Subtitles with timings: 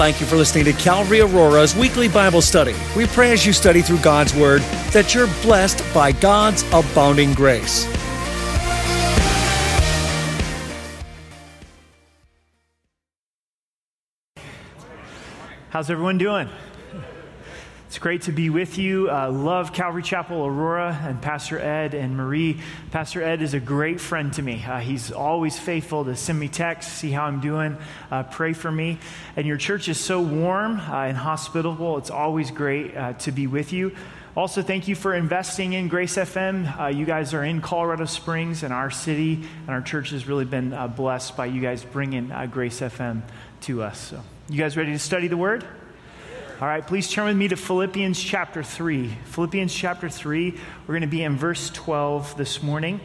[0.00, 2.74] Thank you for listening to Calvary Aurora's weekly Bible study.
[2.96, 4.62] We pray as you study through God's Word
[4.94, 7.84] that you're blessed by God's abounding grace.
[15.68, 16.48] How's everyone doing?
[17.90, 19.10] It's great to be with you.
[19.10, 22.60] Uh, love Calvary Chapel Aurora and Pastor Ed and Marie.
[22.92, 24.64] Pastor Ed is a great friend to me.
[24.64, 27.76] Uh, he's always faithful to send me texts, see how I'm doing,
[28.12, 29.00] uh, pray for me.
[29.34, 31.98] And your church is so warm uh, and hospitable.
[31.98, 33.96] It's always great uh, to be with you.
[34.36, 36.80] Also, thank you for investing in Grace FM.
[36.80, 40.44] Uh, you guys are in Colorado Springs and our city, and our church has really
[40.44, 43.22] been blessed by you guys bringing Grace FM
[43.62, 43.98] to us.
[43.98, 44.22] So.
[44.48, 45.66] You guys ready to study the word?
[46.60, 49.08] All right, please turn with me to Philippians chapter 3.
[49.24, 50.50] Philippians chapter 3,
[50.86, 53.00] we're going to be in verse 12 this morning.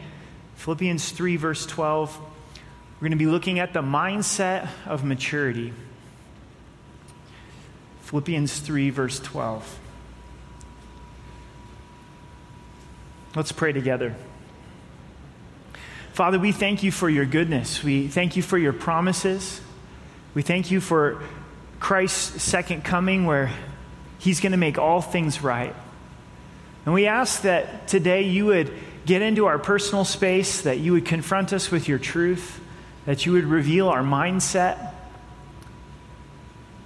[0.56, 2.18] Philippians 3, verse 12.
[2.18, 5.72] We're going to be looking at the mindset of maturity.
[8.02, 9.78] Philippians 3, verse 12.
[13.34, 14.14] Let's pray together.
[16.12, 17.82] Father, we thank you for your goodness.
[17.82, 19.62] We thank you for your promises.
[20.34, 21.22] We thank you for
[21.80, 23.50] Christ's second coming where
[24.18, 25.74] he's going to make all things right.
[26.84, 28.72] And we ask that today you would
[29.04, 32.60] get into our personal space, that you would confront us with your truth,
[33.06, 34.92] that you would reveal our mindset.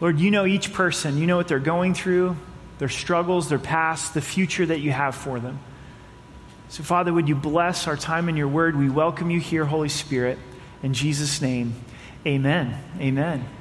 [0.00, 2.36] Lord, you know each person, you know what they're going through,
[2.78, 5.60] their struggles, their past, the future that you have for them.
[6.70, 8.76] So, Father, would you bless our time in your word?
[8.76, 10.38] We welcome you here, Holy Spirit.
[10.82, 11.74] In Jesus' name,
[12.26, 12.78] Amen.
[12.98, 13.59] Amen.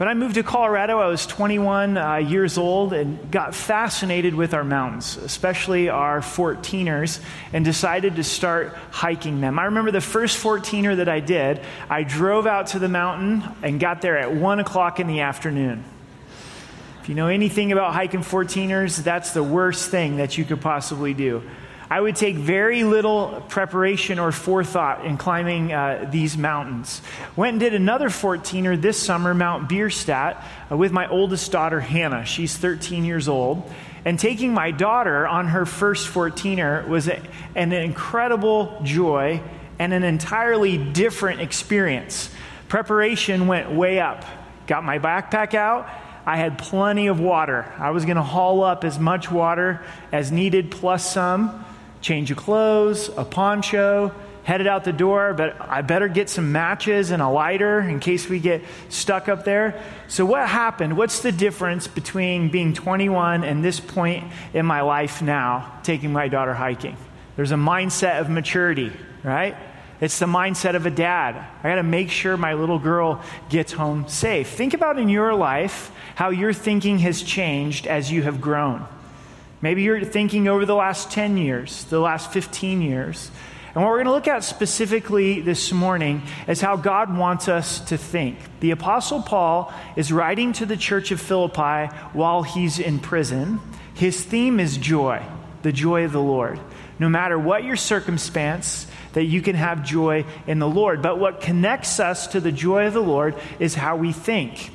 [0.00, 4.54] When I moved to Colorado, I was 21 uh, years old and got fascinated with
[4.54, 7.20] our mountains, especially our 14ers,
[7.52, 9.58] and decided to start hiking them.
[9.58, 13.78] I remember the first 14er that I did, I drove out to the mountain and
[13.78, 15.84] got there at 1 o'clock in the afternoon.
[17.02, 21.12] If you know anything about hiking 14ers, that's the worst thing that you could possibly
[21.12, 21.42] do.
[21.92, 27.02] I would take very little preparation or forethought in climbing uh, these mountains.
[27.34, 30.40] Went and did another 14er this summer, Mount Bierstadt,
[30.70, 32.24] uh, with my oldest daughter, Hannah.
[32.24, 33.68] She's 13 years old.
[34.04, 37.20] And taking my daughter on her first 14er was a,
[37.56, 39.42] an incredible joy
[39.80, 42.30] and an entirely different experience.
[42.68, 44.24] Preparation went way up.
[44.68, 45.88] Got my backpack out.
[46.24, 47.66] I had plenty of water.
[47.78, 51.64] I was going to haul up as much water as needed, plus some
[52.00, 57.10] change of clothes, a poncho, headed out the door, but I better get some matches
[57.10, 59.80] and a lighter in case we get stuck up there.
[60.08, 60.96] So, what happened?
[60.96, 64.24] What's the difference between being 21 and this point
[64.54, 66.96] in my life now, taking my daughter hiking?
[67.36, 69.56] There's a mindset of maturity, right?
[70.00, 71.36] It's the mindset of a dad.
[71.62, 74.48] I got to make sure my little girl gets home safe.
[74.48, 78.86] Think about in your life how your thinking has changed as you have grown.
[79.62, 83.30] Maybe you're thinking over the last 10 years, the last 15 years.
[83.74, 87.80] And what we're going to look at specifically this morning is how God wants us
[87.82, 88.38] to think.
[88.60, 93.60] The Apostle Paul is writing to the church of Philippi while he's in prison.
[93.94, 95.22] His theme is joy,
[95.62, 96.58] the joy of the Lord.
[96.98, 101.02] No matter what your circumstance, that you can have joy in the Lord.
[101.02, 104.72] But what connects us to the joy of the Lord is how we think.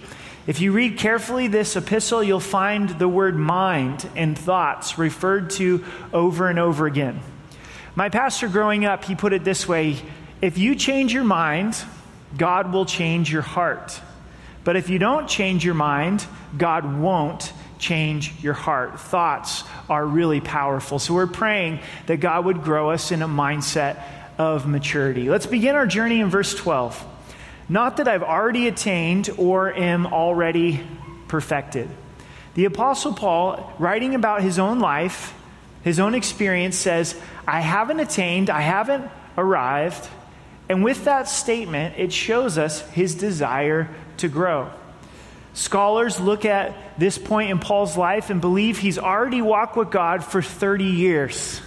[0.48, 5.84] If you read carefully this epistle, you'll find the word mind and thoughts referred to
[6.14, 7.20] over and over again.
[7.96, 9.98] My pastor growing up, he put it this way
[10.42, 11.84] if you change your mind,
[12.38, 14.00] God will change your heart.
[14.64, 16.26] But if you don't change your mind,
[16.56, 19.00] God won't change your heart.
[19.00, 21.00] Thoughts are really powerful.
[21.00, 24.04] So we're praying that God would grow us in a mindset
[24.38, 25.30] of maturity.
[25.30, 27.15] Let's begin our journey in verse 12.
[27.68, 30.86] Not that I've already attained or am already
[31.28, 31.90] perfected.
[32.54, 35.34] The Apostle Paul, writing about his own life,
[35.84, 40.08] his own experience, says, I haven't attained, I haven't arrived.
[40.70, 44.72] And with that statement, it shows us his desire to grow.
[45.54, 50.24] Scholars look at this point in Paul's life and believe he's already walked with God
[50.24, 51.62] for 30 years.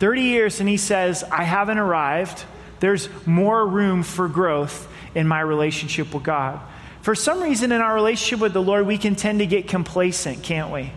[0.00, 2.44] 30 years, and he says, I haven't arrived.
[2.80, 6.60] There's more room for growth in my relationship with God.
[7.02, 10.42] For some reason, in our relationship with the Lord, we can tend to get complacent,
[10.42, 10.92] can't we?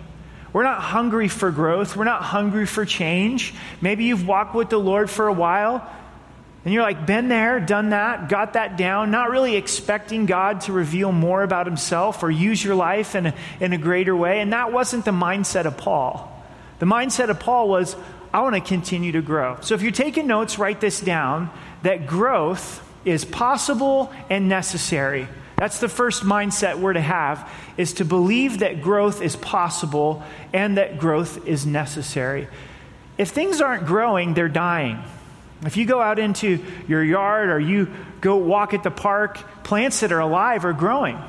[0.53, 1.95] We're not hungry for growth.
[1.95, 3.53] We're not hungry for change.
[3.79, 5.89] Maybe you've walked with the Lord for a while
[6.63, 10.73] and you're like, been there, done that, got that down, not really expecting God to
[10.73, 14.41] reveal more about himself or use your life in a, in a greater way.
[14.41, 16.27] And that wasn't the mindset of Paul.
[16.77, 17.95] The mindset of Paul was,
[18.31, 19.57] I want to continue to grow.
[19.61, 21.49] So if you're taking notes, write this down
[21.81, 25.27] that growth is possible and necessary.
[25.57, 30.77] That's the first mindset we're to have is to believe that growth is possible and
[30.77, 32.47] that growth is necessary.
[33.17, 35.03] If things aren't growing, they're dying.
[35.63, 39.99] If you go out into your yard or you go walk at the park, plants
[39.99, 41.19] that are alive are growing.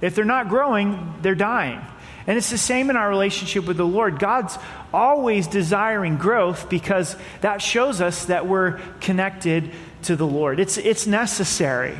[0.00, 1.80] If they're not growing, they're dying.
[2.26, 4.20] And it's the same in our relationship with the Lord.
[4.20, 4.56] God's
[4.92, 9.72] always desiring growth because that shows us that we're connected
[10.02, 10.60] to the Lord.
[10.60, 11.96] It's, it's necessary,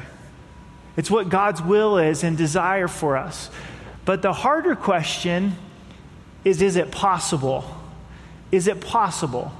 [0.97, 3.51] it's what God's will is and desire for us.
[4.05, 5.55] But the harder question
[6.45, 7.65] is is it possible?
[8.51, 9.53] Is it possible?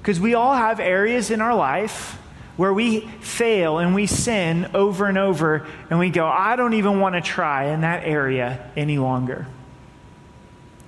[0.00, 2.18] Because we all have areas in our life
[2.56, 7.00] where we fail and we sin over and over, and we go, I don't even
[7.00, 9.46] want to try in that area any longer.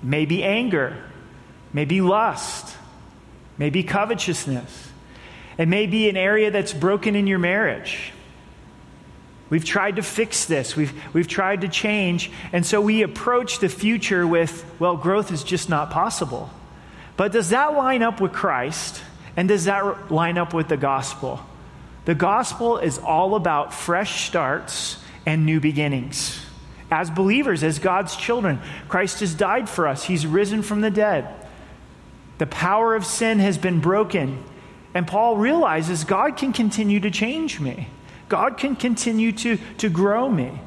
[0.02, 1.02] Maybe anger,
[1.74, 2.74] maybe lust,
[3.58, 4.88] maybe covetousness.
[5.58, 8.12] It may be an area that's broken in your marriage.
[9.50, 10.74] We've tried to fix this.
[10.74, 12.30] We've, we've tried to change.
[12.52, 16.48] And so we approach the future with, well, growth is just not possible.
[17.16, 19.02] But does that line up with Christ?
[19.36, 21.40] And does that line up with the gospel?
[22.04, 26.40] The gospel is all about fresh starts and new beginnings.
[26.90, 31.43] As believers, as God's children, Christ has died for us, He's risen from the dead.
[32.38, 34.42] The power of sin has been broken.
[34.94, 37.88] And Paul realizes God can continue to change me,
[38.28, 40.60] God can continue to, to grow me.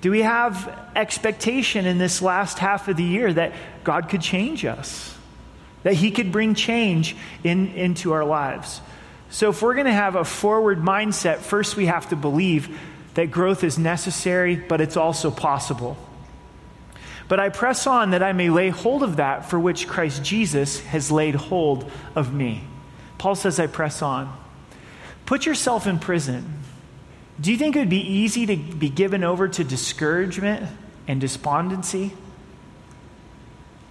[0.00, 3.54] Do we have expectation in this last half of the year that
[3.84, 5.16] God could change us?
[5.82, 8.82] That He could bring change in, into our lives?
[9.30, 12.78] So, if we're going to have a forward mindset, first we have to believe
[13.14, 15.96] that growth is necessary, but it's also possible.
[17.26, 20.80] But I press on that I may lay hold of that for which Christ Jesus
[20.80, 22.64] has laid hold of me.
[23.18, 24.36] Paul says, I press on.
[25.24, 26.60] Put yourself in prison.
[27.40, 30.70] Do you think it would be easy to be given over to discouragement
[31.08, 32.12] and despondency?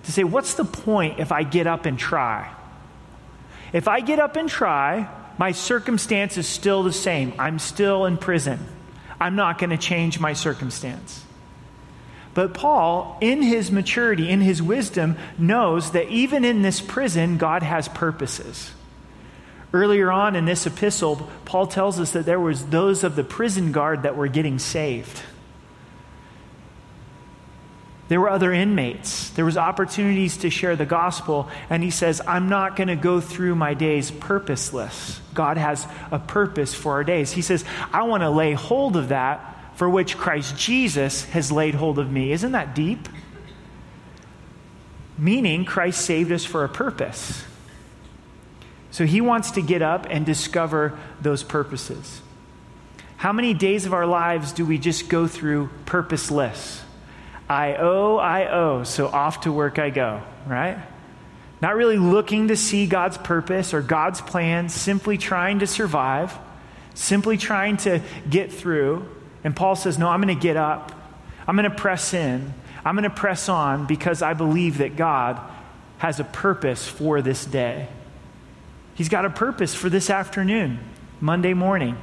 [0.04, 2.54] To say, what's the point if I get up and try?
[3.72, 7.34] If I get up and try, my circumstance is still the same.
[7.40, 8.60] I'm still in prison.
[9.20, 11.24] I'm not going to change my circumstance.
[12.34, 17.62] But Paul, in his maturity, in his wisdom, knows that even in this prison, God
[17.62, 18.72] has purposes.
[19.72, 23.72] Earlier on in this epistle, Paul tells us that there was those of the prison
[23.72, 25.22] guard that were getting saved.
[28.08, 29.30] There were other inmates.
[29.32, 31.50] There was opportunities to share the gospel.
[31.70, 35.20] And he says, I'm not going to go through my days purposeless.
[35.34, 37.32] God has a purpose for our days.
[37.32, 41.76] He says, I want to lay hold of that for which Christ Jesus has laid
[41.76, 42.32] hold of me.
[42.32, 43.10] Isn't that deep?
[45.18, 47.44] Meaning, Christ saved us for a purpose.
[48.92, 52.22] So he wants to get up and discover those purposes.
[53.18, 56.84] How many days of our lives do we just go through purposeless?
[57.50, 60.78] I owe, I owe, so off to work I go, right?
[61.62, 66.38] Not really looking to see God's purpose or God's plan, simply trying to survive,
[66.94, 69.08] simply trying to get through.
[69.44, 70.92] And Paul says, No, I'm going to get up.
[71.48, 72.54] I'm going to press in.
[72.86, 75.40] I'm going to press on because I believe that God
[75.98, 77.88] has a purpose for this day.
[78.96, 80.80] He's got a purpose for this afternoon,
[81.20, 81.98] Monday morning.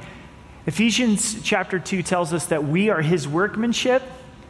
[0.65, 4.03] Ephesians chapter 2 tells us that we are his workmanship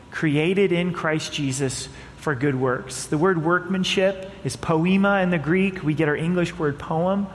[0.10, 3.06] created in Christ Jesus for good works.
[3.08, 5.84] The word workmanship is poema in the Greek.
[5.84, 7.28] We get our English word poem.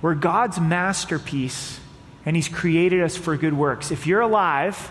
[0.00, 1.80] We're God's masterpiece,
[2.24, 3.90] and He's created us for good works.
[3.90, 4.90] If you're alive,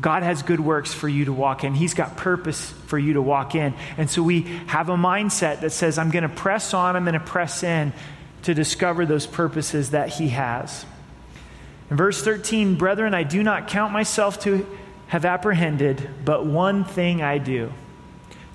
[0.00, 1.74] God has good works for you to walk in.
[1.74, 3.74] He's got purpose for you to walk in.
[3.96, 7.14] And so we have a mindset that says, I'm going to press on, I'm going
[7.14, 7.92] to press in
[8.42, 10.86] to discover those purposes that He has.
[11.90, 14.66] In verse 13, brethren, I do not count myself to
[15.08, 17.72] have apprehended, but one thing I do.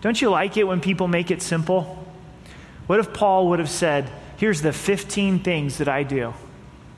[0.01, 2.05] Don't you like it when people make it simple?
[2.87, 6.33] What if Paul would have said, Here's the 15 things that I do.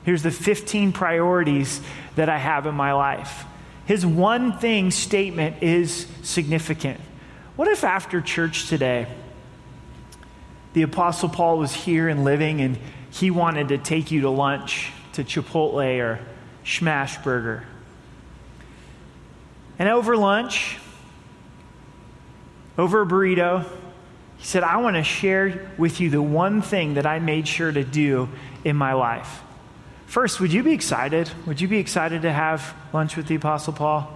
[0.06, 1.80] Here's the 15 priorities
[2.14, 3.44] that I have in my life.
[3.86, 7.00] His one thing statement is significant.
[7.56, 9.08] What if after church today,
[10.74, 12.78] the Apostle Paul was here and living and
[13.10, 16.20] he wanted to take you to lunch to Chipotle or
[16.64, 17.64] Smashburger?
[19.76, 20.78] And over lunch,
[22.78, 23.64] over a burrito,
[24.36, 27.72] he said, I want to share with you the one thing that I made sure
[27.72, 28.28] to do
[28.62, 29.42] in my life.
[30.06, 31.30] First, would you be excited?
[31.46, 34.12] Would you be excited to have lunch with the Apostle Paul?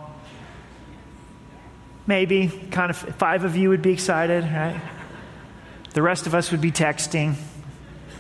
[2.07, 4.81] Maybe, kind of five of you would be excited, right?
[5.93, 7.35] The rest of us would be texting,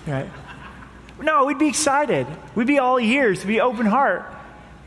[0.06, 0.28] right?
[1.20, 2.26] No, we'd be excited.
[2.54, 4.24] We'd be all ears, we'd be open heart.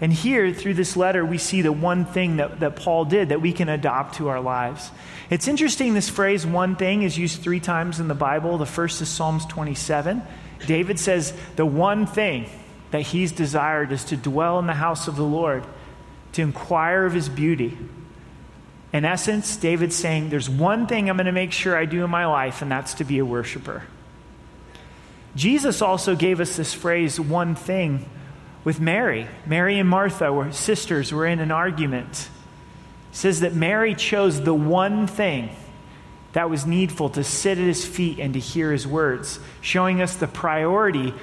[0.01, 3.41] And here, through this letter, we see the one thing that, that Paul did that
[3.41, 4.91] we can adopt to our lives.
[5.29, 8.57] It's interesting, this phrase, one thing, is used three times in the Bible.
[8.57, 10.21] The first is Psalms 27.
[10.65, 12.49] David says, The one thing
[12.93, 15.63] that he's desired is to dwell in the house of the Lord,
[16.33, 17.75] to inquire of his beauty.
[18.93, 22.11] In essence, David's saying, There's one thing I'm going to make sure I do in
[22.11, 23.81] my life, and that's to be a worshiper.
[25.35, 28.07] Jesus also gave us this phrase, one thing,
[28.63, 29.27] with Mary.
[29.47, 32.29] Mary and Martha were sisters, were in an argument.
[33.11, 35.49] It says that Mary chose the one thing
[36.33, 40.15] that was needful to sit at his feet and to hear his words, showing us
[40.15, 41.15] the priority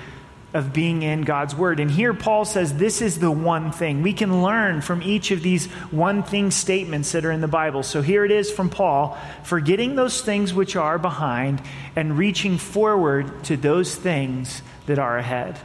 [0.52, 1.78] of being in God's word.
[1.78, 4.02] And here Paul says this is the one thing.
[4.02, 7.82] We can learn from each of these one thing statements that are in the Bible.
[7.82, 11.62] So here it is from Paul forgetting those things which are behind
[11.94, 15.56] and reaching forward to those things that are ahead.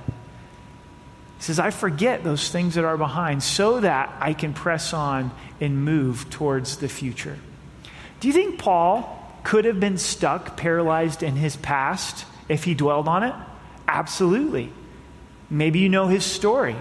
[1.38, 5.32] He says, I forget those things that are behind so that I can press on
[5.60, 7.38] and move towards the future.
[8.20, 9.12] Do you think Paul
[9.44, 13.36] could have been stuck, paralyzed in his past if he dwelled on it?
[13.88, 14.72] Absolutely.
[15.50, 16.76] Maybe you know his story.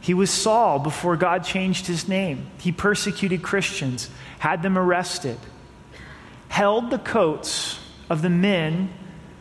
[0.00, 2.48] He was Saul before God changed his name.
[2.58, 5.38] He persecuted Christians, had them arrested,
[6.48, 7.78] held the coats
[8.10, 8.90] of the men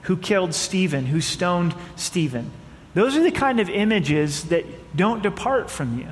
[0.03, 2.51] who killed Stephen, who stoned Stephen.
[2.93, 6.07] Those are the kind of images that don't depart from you.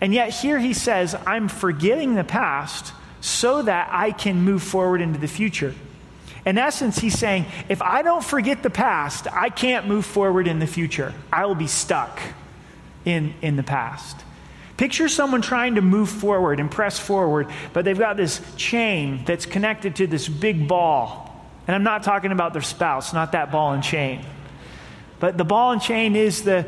[0.00, 5.00] And yet, here he says, I'm forgetting the past so that I can move forward
[5.00, 5.74] into the future.
[6.46, 10.58] In essence, he's saying, if I don't forget the past, I can't move forward in
[10.58, 11.12] the future.
[11.32, 12.20] I will be stuck
[13.04, 14.16] in, in the past.
[14.76, 19.44] Picture someone trying to move forward and press forward, but they've got this chain that's
[19.44, 21.26] connected to this big ball.
[21.66, 24.24] And I'm not talking about their spouse, not that ball and chain.
[25.18, 26.66] But the ball and chain is the,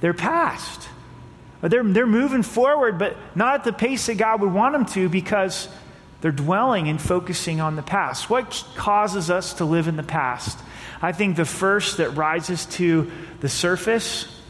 [0.00, 0.88] their past.
[1.62, 5.08] They're, they're moving forward, but not at the pace that God would want them to
[5.08, 5.68] because
[6.22, 8.30] they're dwelling and focusing on the past.
[8.30, 10.58] What causes us to live in the past?
[11.02, 13.10] I think the first that rises to
[13.40, 14.40] the surface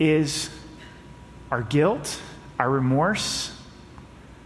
[0.00, 0.50] is
[1.52, 2.20] our guilt,
[2.58, 3.56] our remorse,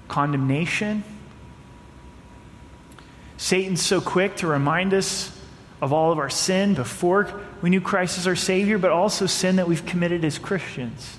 [0.09, 1.03] condemnation.
[3.39, 5.37] Satan's so quick to remind us
[5.81, 9.57] of all of our sin before we knew Christ as our Savior, but also sin
[9.57, 11.19] that we've committed as Christians.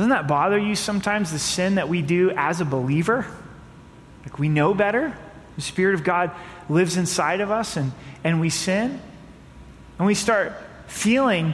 [0.00, 3.26] Doesn't that bother you sometimes, the sin that we do as a believer?
[4.24, 5.14] Like we know better.
[5.56, 6.30] The Spirit of God
[6.70, 7.92] lives inside of us and,
[8.24, 8.98] and we sin.
[9.98, 10.54] And we start
[10.86, 11.52] feeling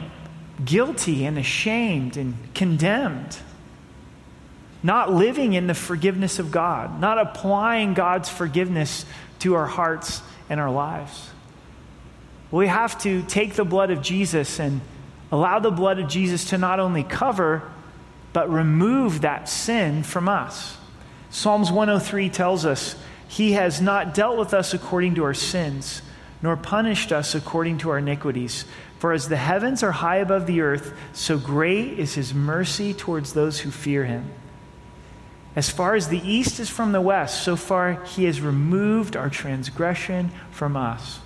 [0.63, 3.37] guilty and ashamed and condemned.
[4.81, 9.05] Not living in the forgiveness of God, not applying God's forgiveness
[9.39, 11.31] to our hearts and our lives.
[12.49, 14.79] We have to take the blood of Jesus and
[15.33, 17.73] allow the blood of Jesus to not only cover,
[18.33, 20.77] but remove that sin from us.
[21.29, 22.95] Psalms 103 tells us,
[23.27, 26.01] He has not dealt with us according to our sins,
[26.41, 28.65] nor punished us according to our iniquities.
[28.99, 33.33] For as the heavens are high above the earth, so great is His mercy towards
[33.33, 34.31] those who fear Him.
[35.55, 39.29] As far as the east is from the west, so far He has removed our
[39.29, 41.19] transgression from us.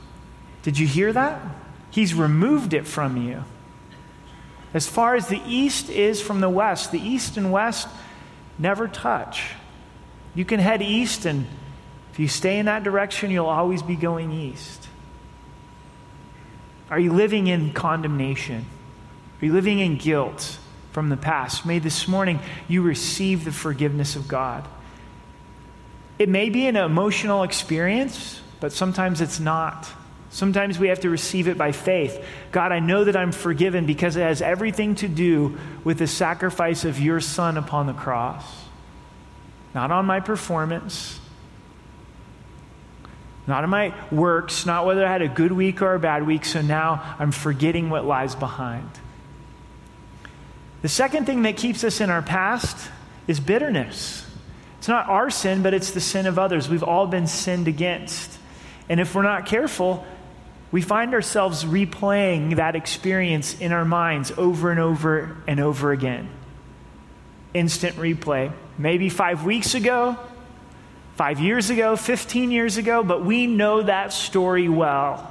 [0.64, 1.42] Did you hear that?
[1.90, 3.44] He's removed it from you.
[4.74, 7.88] As far as the east is from the west, the east and west
[8.58, 9.52] never touch.
[10.34, 11.46] You can head east, and
[12.14, 14.88] if you stay in that direction, you'll always be going east.
[16.90, 18.66] Are you living in condemnation?
[19.42, 20.58] Are you living in guilt
[20.92, 21.66] from the past?
[21.66, 24.68] May this morning you receive the forgiveness of God.
[26.20, 29.90] It may be an emotional experience, but sometimes it's not.
[30.32, 32.24] Sometimes we have to receive it by faith.
[32.54, 36.86] God, I know that I'm forgiven because it has everything to do with the sacrifice
[36.86, 38.46] of your Son upon the cross.
[39.76, 41.20] Not on my performance,
[43.46, 46.46] not on my works, not whether I had a good week or a bad week,
[46.46, 48.90] so now I'm forgetting what lies behind.
[50.82, 52.90] The second thing that keeps us in our past
[53.28, 54.26] is bitterness.
[54.80, 56.70] It's not our sin, but it's the sin of others.
[56.70, 58.40] We've all been sinned against.
[58.90, 60.06] And if we're not careful,
[60.72, 66.30] we find ourselves replaying that experience in our minds over and over and over again.
[67.54, 68.54] Instant replay.
[68.78, 70.18] Maybe five weeks ago,
[71.18, 75.28] five years ago, 15 years ago, but we know that story well.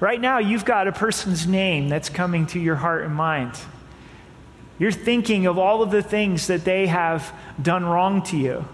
[0.00, 3.52] Right now, you've got a person's name that's coming to your heart and mind.
[4.78, 8.64] You're thinking of all of the things that they have done wrong to you.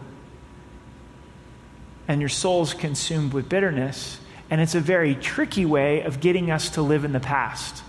[2.06, 6.70] And your soul's consumed with bitterness and it's a very tricky way of getting us
[6.70, 7.82] to live in the past.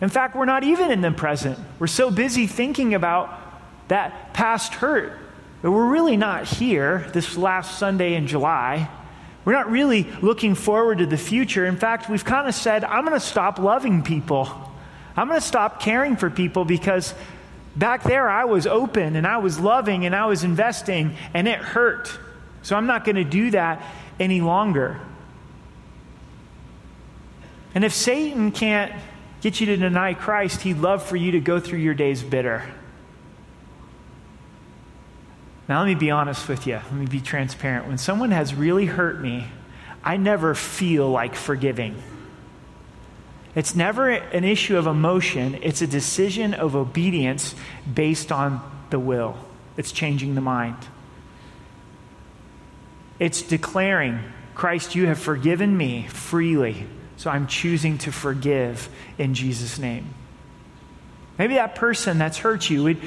[0.00, 1.58] In fact, we're not even in the present.
[1.78, 3.38] We're so busy thinking about
[3.88, 5.18] that past hurt
[5.62, 8.88] that we're really not here this last Sunday in July.
[9.44, 11.66] We're not really looking forward to the future.
[11.66, 14.48] In fact, we've kind of said, I'm going to stop loving people.
[15.16, 17.14] I'm going to stop caring for people because
[17.76, 21.58] back there I was open and I was loving and I was investing and it
[21.58, 22.18] hurt.
[22.62, 23.82] So I'm not going to do that
[24.18, 25.00] any longer.
[27.74, 28.92] And if Satan can't
[29.40, 32.64] get you to deny Christ, he'd love for you to go through your days bitter.
[35.68, 36.74] Now, let me be honest with you.
[36.74, 37.86] Let me be transparent.
[37.86, 39.46] When someone has really hurt me,
[40.04, 42.02] I never feel like forgiving.
[43.54, 47.54] It's never an issue of emotion, it's a decision of obedience
[47.92, 48.60] based on
[48.90, 49.36] the will.
[49.76, 50.76] It's changing the mind.
[53.18, 54.20] It's declaring,
[54.54, 56.86] Christ, you have forgiven me freely,
[57.22, 60.12] so I'm choosing to forgive in Jesus' name.
[61.38, 62.98] Maybe that person that's hurt you would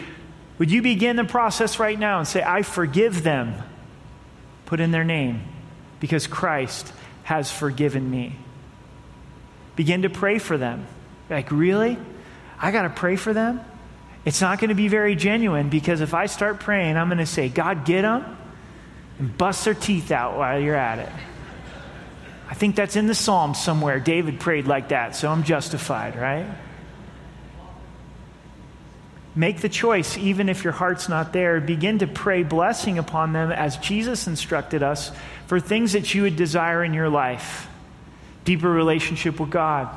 [0.58, 3.56] would you begin the process right now and say, I forgive them?
[4.68, 5.44] Put in their name
[6.00, 6.94] because Christ
[7.24, 8.38] has forgiven me.
[9.76, 10.88] Begin to pray for them.
[11.30, 11.98] Like, really?
[12.58, 13.60] I got to pray for them?
[14.24, 17.26] It's not going to be very genuine because if I start praying, I'm going to
[17.26, 18.38] say, God, get them
[19.20, 21.35] and bust their teeth out while you're at it.
[22.48, 24.00] I think that's in the Psalms somewhere.
[24.00, 26.46] David prayed like that, so I'm justified, right?
[29.36, 31.60] Make the choice, even if your heart's not there.
[31.60, 35.12] Begin to pray blessing upon them as Jesus instructed us
[35.48, 37.68] for things that you would desire in your life
[38.46, 39.90] deeper relationship with God,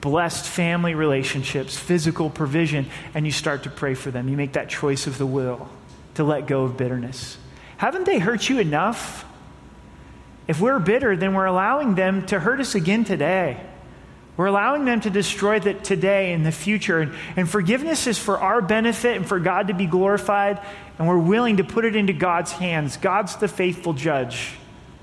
[0.00, 4.28] blessed family relationships, physical provision, and you start to pray for them.
[4.28, 5.68] You make that choice of the will
[6.14, 7.38] to let go of bitterness.
[7.76, 9.24] Haven't they hurt you enough?
[10.50, 13.64] If we're bitter, then we're allowing them to hurt us again today.
[14.36, 16.98] We're allowing them to destroy that today and the future.
[16.98, 20.60] And, and forgiveness is for our benefit and for God to be glorified.
[20.98, 22.96] And we're willing to put it into God's hands.
[22.96, 24.54] God's the faithful judge.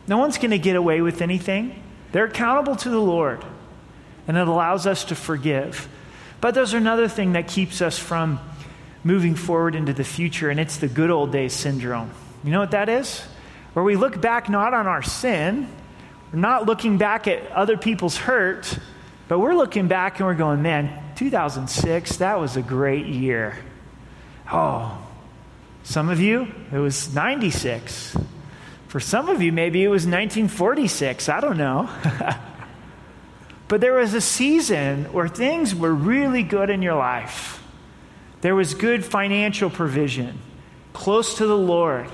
[0.05, 1.81] No one's going to get away with anything.
[2.11, 3.41] They're accountable to the Lord.
[4.27, 5.87] And it allows us to forgive.
[6.41, 8.41] But there's another thing that keeps us from
[9.01, 12.11] moving forward into the future, and it's the good old days syndrome.
[12.43, 13.23] You know what that is?
[13.77, 15.69] Where we look back not on our sin,
[16.33, 18.75] we're not looking back at other people's hurt,
[19.27, 23.55] but we're looking back and we're going, man, 2006, that was a great year.
[24.51, 24.97] Oh,
[25.83, 28.17] some of you, it was 96.
[28.87, 31.29] For some of you, maybe it was 1946.
[31.29, 31.87] I don't know.
[33.67, 37.63] but there was a season where things were really good in your life.
[38.41, 40.39] There was good financial provision,
[40.93, 42.09] close to the Lord.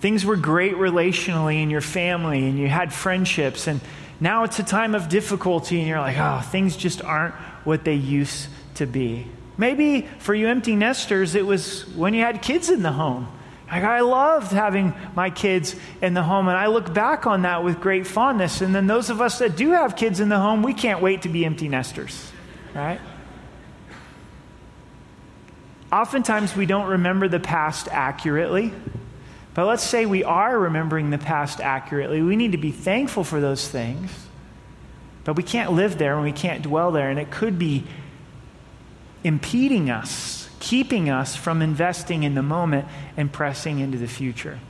[0.00, 3.80] Things were great relationally in your family, and you had friendships, and
[4.20, 7.34] now it's a time of difficulty, and you're like, oh, things just aren't
[7.64, 9.26] what they used to be.
[9.56, 13.26] Maybe for you empty nesters, it was when you had kids in the home.
[13.70, 17.64] Like, I loved having my kids in the home, and I look back on that
[17.64, 18.60] with great fondness.
[18.60, 21.22] And then those of us that do have kids in the home, we can't wait
[21.22, 22.32] to be empty nesters,
[22.72, 23.00] right?
[25.92, 28.72] Oftentimes, we don't remember the past accurately.
[29.58, 32.22] But let's say we are remembering the past accurately.
[32.22, 34.08] We need to be thankful for those things.
[35.24, 37.10] But we can't live there and we can't dwell there.
[37.10, 37.82] And it could be
[39.24, 44.60] impeding us, keeping us from investing in the moment and pressing into the future.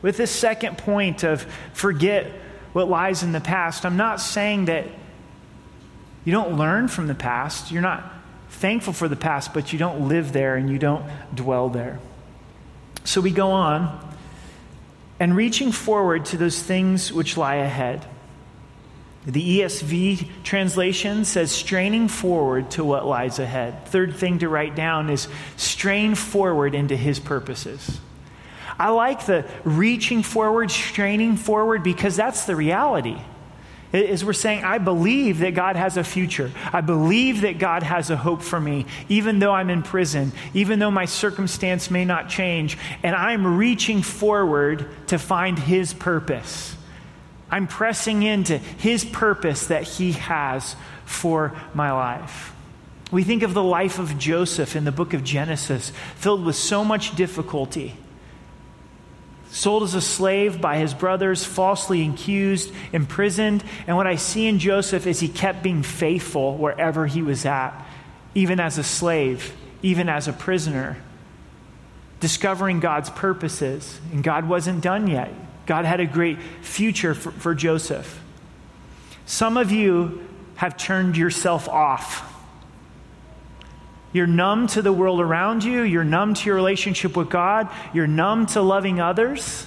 [0.00, 2.30] With this second point of forget
[2.72, 4.86] what lies in the past, I'm not saying that
[6.24, 7.72] you don't learn from the past.
[7.72, 8.08] You're not
[8.48, 11.98] thankful for the past, but you don't live there and you don't dwell there.
[13.02, 14.06] So we go on
[15.20, 18.06] and reaching forward to those things which lie ahead.
[19.26, 23.86] The ESV translation says straining forward to what lies ahead.
[23.86, 28.00] Third thing to write down is strain forward into his purposes.
[28.78, 33.20] I like the reaching forward, straining forward, because that's the reality
[33.92, 36.50] is we're saying, I believe that God has a future.
[36.72, 40.78] I believe that God has a hope for me, even though I'm in prison, even
[40.78, 42.78] though my circumstance may not change.
[43.02, 46.76] And I'm reaching forward to find His purpose.
[47.50, 52.54] I'm pressing into His purpose that He has for my life.
[53.10, 56.84] We think of the life of Joseph in the book of Genesis, filled with so
[56.84, 57.96] much difficulty
[59.50, 63.64] sold as a slave by his brothers, falsely accused, imprisoned.
[63.86, 67.72] And what I see in Joseph is he kept being faithful wherever he was at,
[68.34, 70.96] even as a slave, even as a prisoner,
[72.20, 74.00] discovering God's purposes.
[74.12, 75.32] And God wasn't done yet.
[75.66, 78.20] God had a great future for, for Joseph.
[79.26, 82.29] Some of you have turned yourself off.
[84.12, 85.82] You're numb to the world around you.
[85.82, 87.68] You're numb to your relationship with God.
[87.94, 89.66] You're numb to loving others.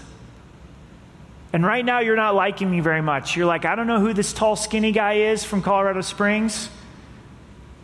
[1.54, 3.36] And right now, you're not liking me very much.
[3.36, 6.68] You're like, I don't know who this tall, skinny guy is from Colorado Springs,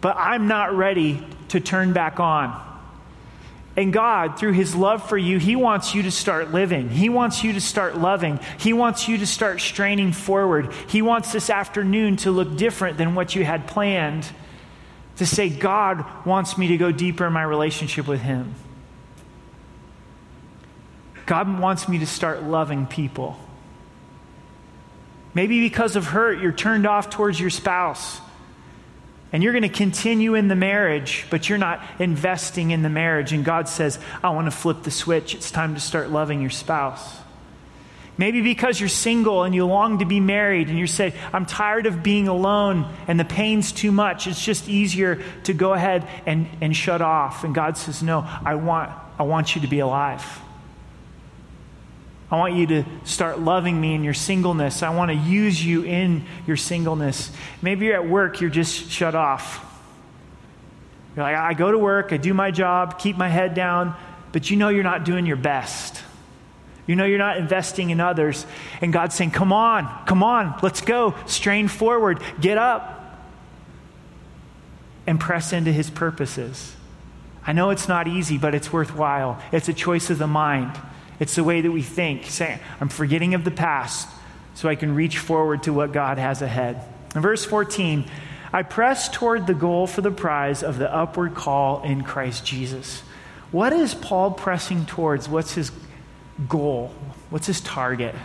[0.02, 2.66] but I'm not ready to turn back on.
[3.78, 6.90] And God, through His love for you, He wants you to start living.
[6.90, 8.40] He wants you to start loving.
[8.58, 10.74] He wants you to start straining forward.
[10.88, 14.28] He wants this afternoon to look different than what you had planned.
[15.20, 18.56] To say, God wants me to go deeper in my relationship with Him.
[21.26, 23.38] God wants me to start loving people.
[25.34, 28.20] Maybe because of hurt, you're turned off towards your spouse.
[29.32, 33.32] And you're going to continue in the marriage, but you're not investing in the marriage.
[33.32, 35.36] And God says, I want to flip the switch.
[35.36, 37.20] It's time to start loving your spouse.
[38.20, 41.86] Maybe because you're single and you long to be married and you say, I'm tired
[41.86, 44.28] of being alone and the pain's too much.
[44.28, 47.46] It's just easier to go ahead and, and shut off.
[47.46, 50.42] And God says, No, I want, I want you to be alive.
[52.30, 54.84] I want you to start loving me in your singleness.
[54.84, 57.32] I want to use you in your singleness.
[57.62, 59.66] Maybe you're at work, you're just shut off.
[61.16, 63.96] You're like, I go to work, I do my job, keep my head down,
[64.34, 66.04] but you know you're not doing your best.
[66.90, 68.48] You know you're not investing in others.
[68.82, 71.14] And God's saying, Come on, come on, let's go.
[71.28, 73.16] Strain forward, get up,
[75.06, 76.76] and press into His purposes.
[77.46, 79.40] I know it's not easy, but it's worthwhile.
[79.52, 80.80] It's a choice of the mind.
[81.20, 84.10] It's the way that we think, saying, I'm forgetting of the past
[84.56, 86.84] so I can reach forward to what God has ahead.
[87.14, 88.04] In verse 14,
[88.52, 93.02] I press toward the goal for the prize of the upward call in Christ Jesus.
[93.52, 95.30] What is Paul pressing towards?
[95.30, 95.72] What's his
[96.48, 96.94] goal?
[97.30, 98.16] What's his target?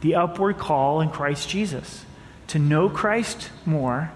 [0.00, 2.04] The upward call in Christ Jesus.
[2.48, 4.10] To know Christ more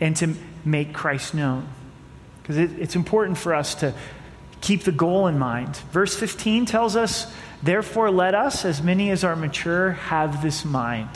[0.00, 1.68] and to make Christ known.
[2.42, 3.94] Because it, it's important for us to
[4.60, 5.76] keep the goal in mind.
[5.92, 11.08] Verse 15 tells us Therefore, let us, as many as are mature, have this mind.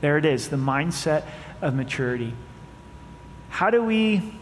[0.00, 1.24] There it is, the mindset
[1.60, 2.32] of maturity.
[3.50, 4.32] How do we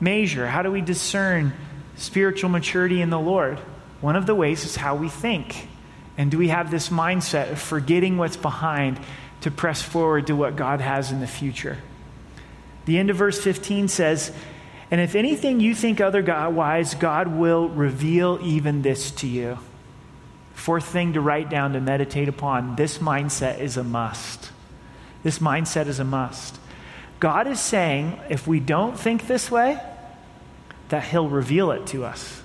[0.00, 0.46] measure?
[0.46, 1.52] How do we discern
[1.96, 3.60] spiritual maturity in the Lord?
[4.00, 5.68] One of the ways is how we think.
[6.16, 9.00] And do we have this mindset of forgetting what's behind
[9.42, 11.78] to press forward to what God has in the future?
[12.86, 14.32] The end of verse 15 says,
[14.90, 19.58] And if anything you think otherwise, God will reveal even this to you.
[20.54, 24.50] Fourth thing to write down to meditate upon this mindset is a must.
[25.22, 26.58] This mindset is a must.
[27.18, 29.78] God is saying if we don't think this way,
[30.88, 32.39] that He'll reveal it to us,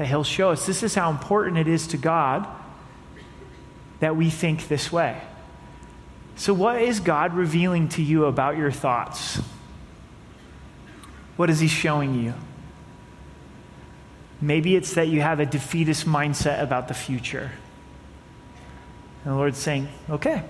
[0.00, 0.64] that He'll show us.
[0.64, 2.48] This is how important it is to God
[3.98, 5.20] that we think this way.
[6.36, 9.42] So, what is God revealing to you about your thoughts?
[11.36, 12.32] What is He showing you?
[14.40, 17.50] Maybe it's that you have a defeatist mindset about the future.
[19.24, 20.44] And the Lord's saying, okay,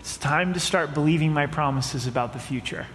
[0.00, 2.88] it's time to start believing my promises about the future.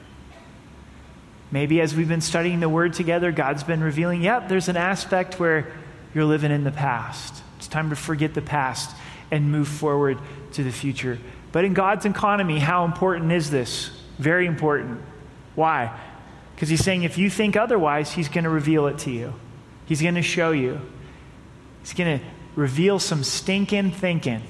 [1.51, 5.39] Maybe as we've been studying the Word together, God's been revealing, yep, there's an aspect
[5.39, 5.71] where
[6.15, 7.43] you're living in the past.
[7.57, 8.95] It's time to forget the past
[9.29, 10.17] and move forward
[10.53, 11.19] to the future.
[11.51, 13.91] But in God's economy, how important is this?
[14.17, 15.01] Very important.
[15.55, 15.95] Why?
[16.55, 19.33] Because He's saying if you think otherwise, He's going to reveal it to you.
[19.85, 20.79] He's going to show you.
[21.81, 22.25] He's going to
[22.55, 24.41] reveal some stinking thinking.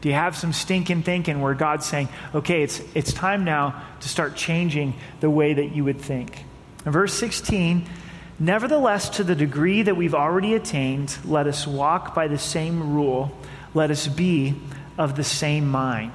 [0.00, 4.08] Do you have some stinking thinking where God's saying, okay, it's, it's time now to
[4.08, 6.44] start changing the way that you would think?
[6.84, 7.88] In verse 16,
[8.38, 13.36] nevertheless, to the degree that we've already attained, let us walk by the same rule,
[13.74, 14.54] let us be
[14.96, 16.12] of the same mind.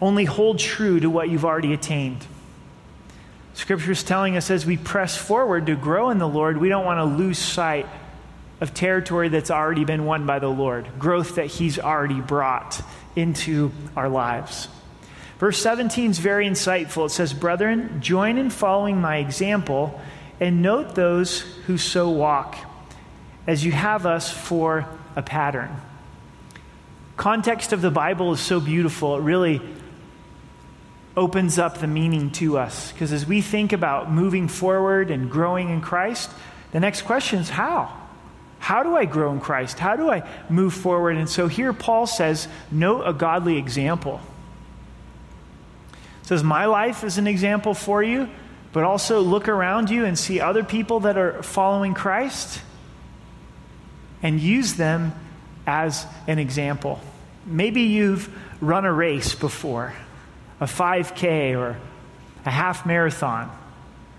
[0.00, 2.26] Only hold true to what you've already attained.
[3.54, 6.84] Scripture is telling us as we press forward to grow in the Lord, we don't
[6.84, 7.86] want to lose sight
[8.60, 12.82] of territory that's already been won by the Lord, growth that He's already brought
[13.14, 14.68] into our lives.
[15.38, 17.06] Verse 17 is very insightful.
[17.06, 20.00] It says, Brethren, join in following my example
[20.44, 22.54] and note those who so walk,
[23.46, 25.74] as you have us for a pattern.
[27.16, 29.16] Context of the Bible is so beautiful.
[29.16, 29.62] It really
[31.16, 32.92] opens up the meaning to us.
[32.92, 36.30] Because as we think about moving forward and growing in Christ,
[36.72, 37.90] the next question is how?
[38.58, 39.78] How do I grow in Christ?
[39.78, 41.16] How do I move forward?
[41.16, 44.20] And so here Paul says, note a godly example.
[46.20, 48.28] Says, My life is an example for you,
[48.74, 52.60] but also look around you and see other people that are following Christ
[54.20, 55.14] and use them
[55.64, 57.00] as an example.
[57.46, 58.28] Maybe you've
[58.60, 59.94] run a race before.
[60.60, 61.78] a 5K or
[62.44, 63.56] a half marathon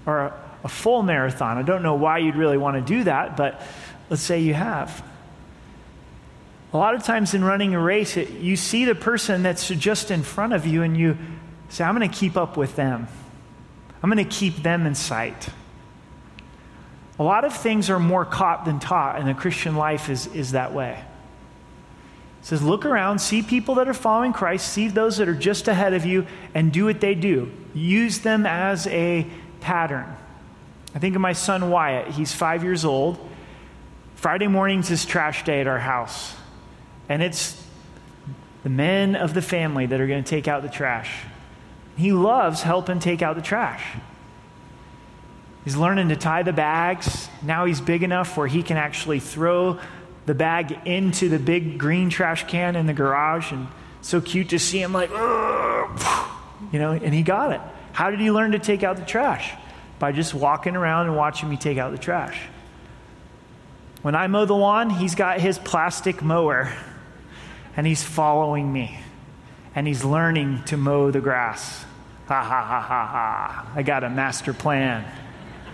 [0.05, 1.57] or a, a full marathon.
[1.57, 3.61] I don't know why you'd really want to do that, but
[4.09, 5.03] let's say you have.
[6.71, 10.11] A lot of times in running a race, it, you see the person that's just
[10.11, 11.17] in front of you and you
[11.67, 13.09] say, I'm going to keep up with them.
[14.01, 15.49] I'm going to keep them in sight.
[17.17, 20.51] A lot of things are more caught than taught, and the Christian life is, is
[20.51, 21.03] that way.
[22.41, 25.67] It says, look around, see people that are following Christ, see those that are just
[25.67, 27.51] ahead of you, and do what they do.
[27.73, 29.25] Use them as a
[29.61, 30.05] pattern.
[30.93, 32.09] I think of my son Wyatt.
[32.09, 33.17] He's five years old.
[34.15, 36.35] Friday mornings is trash day at our house.
[37.09, 37.61] And it's
[38.63, 41.11] the men of the family that are going to take out the trash.
[41.95, 43.83] He loves helping take out the trash.
[45.63, 47.27] He's learning to tie the bags.
[47.41, 49.79] Now he's big enough where he can actually throw
[50.25, 53.51] the bag into the big green trash can in the garage.
[53.51, 53.67] And
[54.01, 57.61] so cute to see him like, you know, and he got it.
[57.93, 59.53] How did he learn to take out the trash?
[59.97, 62.39] By just walking around and watching me take out the trash.
[64.01, 66.71] When I mow the lawn, he's got his plastic mower
[67.75, 68.99] and he's following me
[69.75, 71.83] and he's learning to mow the grass.
[72.27, 73.71] Ha ha ha ha ha.
[73.75, 75.05] I got a master plan.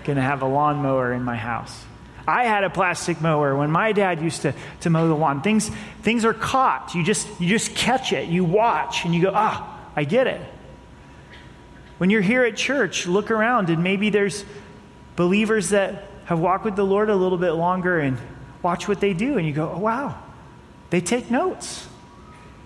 [0.04, 1.86] Gonna have a lawnmower in my house.
[2.28, 5.42] I had a plastic mower when my dad used to, to mow the lawn.
[5.42, 5.70] Things,
[6.02, 6.94] things are caught.
[6.96, 8.30] You just, you just catch it.
[8.30, 10.42] You watch and you go, ah, I get it.
[11.98, 14.44] When you're here at church, look around and maybe there's
[15.16, 18.18] believers that have walked with the Lord a little bit longer and
[18.64, 20.22] watch what they do and you go, oh, wow,
[20.90, 21.88] they take notes.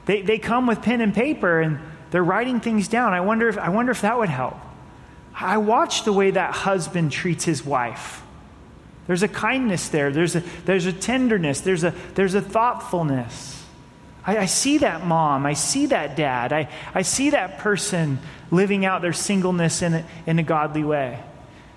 [0.06, 1.80] They, they come with pen and paper and
[2.12, 3.14] they're writing things down.
[3.14, 4.58] I wonder if, I wonder if that would help.
[5.34, 8.24] I watch the way that husband treats his wife.
[9.08, 13.64] There's a kindness there, there's a, there's a tenderness, there's a, there's a thoughtfulness.
[14.26, 18.86] I, I see that mom, I see that dad, I, I see that person living
[18.86, 21.22] out their singleness in a, in a godly way.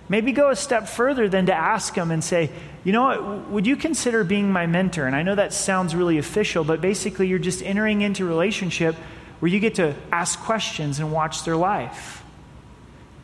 [0.09, 2.51] Maybe go a step further than to ask them and say,
[2.83, 5.07] you know what, would you consider being my mentor?
[5.07, 8.95] And I know that sounds really official, but basically you're just entering into a relationship
[9.41, 12.25] where you get to ask questions and watch their life.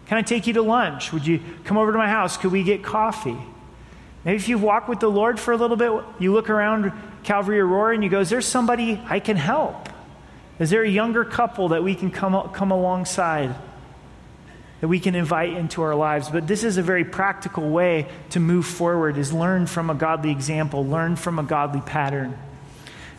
[0.07, 1.13] Can I take you to lunch?
[1.13, 2.37] Would you come over to my house?
[2.37, 3.39] Could we get coffee?
[4.25, 6.93] Maybe if you've walked with the Lord for a little bit, you look around
[7.25, 9.89] Calvary Aurora and you go, Is there somebody I can help?
[10.59, 13.55] Is there a younger couple that we can come, come alongside?
[14.85, 16.29] That we can invite into our lives.
[16.29, 20.31] But this is a very practical way to move forward is learn from a godly
[20.31, 22.37] example, learn from a godly pattern.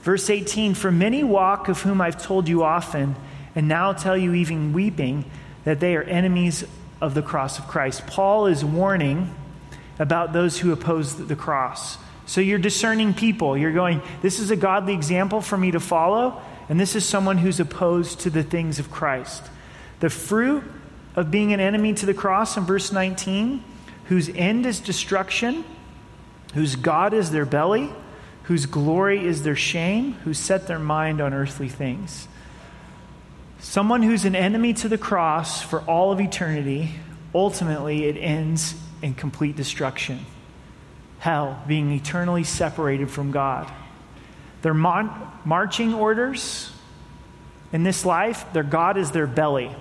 [0.03, 3.15] Verse 18, for many walk of whom I've told you often,
[3.55, 5.25] and now tell you even weeping,
[5.63, 6.63] that they are enemies
[7.01, 8.05] of the cross of Christ.
[8.05, 9.33] Paul is warning
[9.97, 11.97] about those who oppose the cross.
[12.27, 13.57] So you're discerning people.
[13.57, 17.39] You're going, this is a godly example for me to follow, and this is someone
[17.39, 19.43] who's opposed to the things of Christ.
[19.99, 20.63] The fruit
[21.15, 23.63] of being an enemy to the cross in verse 19,
[24.05, 25.63] whose end is destruction,
[26.53, 27.89] whose God is their belly,
[28.43, 32.27] whose glory is their shame, who set their mind on earthly things.
[33.59, 36.91] Someone who's an enemy to the cross for all of eternity,
[37.33, 40.25] ultimately it ends in complete destruction.
[41.19, 43.71] Hell, being eternally separated from God.
[44.61, 46.71] Their mon- marching orders
[47.73, 49.71] in this life, their God is their belly,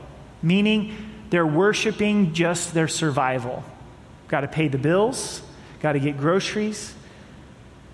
[0.42, 3.64] meaning they're worshiping just their survival.
[4.28, 5.42] Got to pay the bills,
[5.80, 6.94] got to get groceries.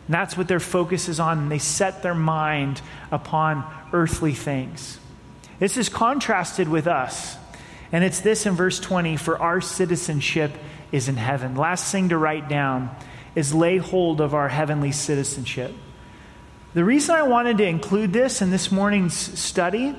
[0.07, 1.49] And that's what their focus is on.
[1.49, 4.99] They set their mind upon earthly things.
[5.59, 7.37] This is contrasted with us.
[7.93, 10.53] And it's this in verse 20 for our citizenship
[10.93, 11.55] is in heaven.
[11.55, 12.95] Last thing to write down
[13.35, 15.73] is lay hold of our heavenly citizenship.
[16.75, 19.95] The reason I wanted to include this in this morning's study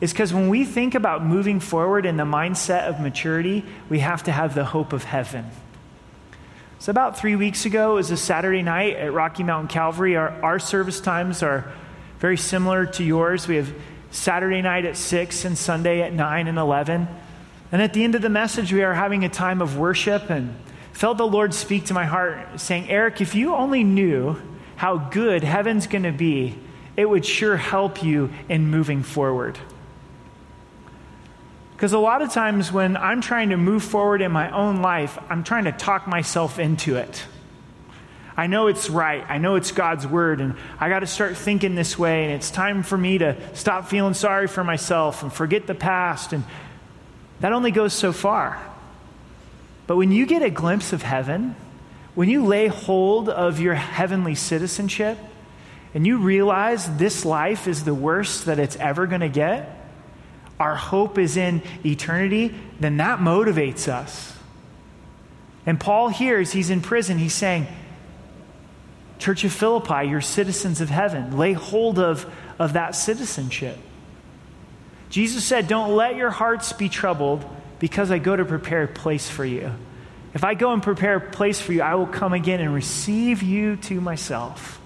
[0.00, 4.22] is because when we think about moving forward in the mindset of maturity, we have
[4.24, 5.50] to have the hope of heaven.
[6.78, 10.16] So, about three weeks ago, it was a Saturday night at Rocky Mountain Calvary.
[10.16, 11.72] Our, our service times are
[12.18, 13.48] very similar to yours.
[13.48, 13.72] We have
[14.10, 17.08] Saturday night at 6 and Sunday at 9 and 11.
[17.72, 20.54] And at the end of the message, we are having a time of worship and
[20.92, 24.36] felt the Lord speak to my heart, saying, Eric, if you only knew
[24.76, 26.56] how good heaven's going to be,
[26.96, 29.58] it would sure help you in moving forward.
[31.74, 35.18] Because a lot of times when I'm trying to move forward in my own life,
[35.28, 37.24] I'm trying to talk myself into it.
[38.36, 39.24] I know it's right.
[39.28, 42.50] I know it's God's word, and I got to start thinking this way, and it's
[42.50, 46.32] time for me to stop feeling sorry for myself and forget the past.
[46.32, 46.44] And
[47.40, 48.60] that only goes so far.
[49.86, 51.54] But when you get a glimpse of heaven,
[52.14, 55.18] when you lay hold of your heavenly citizenship,
[55.92, 59.73] and you realize this life is the worst that it's ever going to get,
[60.58, 64.36] our hope is in eternity, then that motivates us.
[65.66, 67.66] And Paul hears he's in prison, he's saying,
[69.18, 71.38] Church of Philippi, you're citizens of heaven.
[71.38, 73.78] Lay hold of, of that citizenship.
[75.08, 77.44] Jesus said, Don't let your hearts be troubled
[77.78, 79.72] because I go to prepare a place for you.
[80.34, 83.42] If I go and prepare a place for you, I will come again and receive
[83.42, 84.80] you to myself.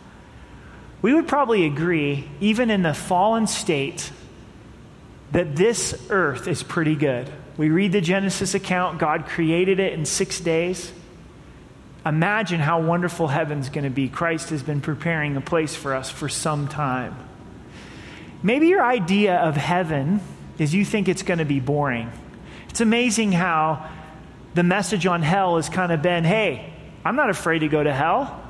[1.01, 4.13] We would probably agree, even in the fallen state,
[5.33, 7.31] that this earth is pretty good.
[7.57, 10.93] We read the Genesis account, God created it in six days.
[12.07, 14.09] Imagine how wonderful heaven's going to be.
[14.09, 17.17] Christ has been preparing a place for us for some time.
[18.43, 20.21] Maybe your idea of heaven
[20.59, 22.11] is you think it's going to be boring.
[22.71, 23.91] It's amazing how
[24.55, 26.73] the message on hell has kind of been hey,
[27.05, 28.43] I'm not afraid to go to hell.